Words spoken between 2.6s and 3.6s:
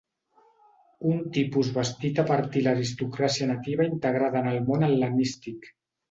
l'aristocràcia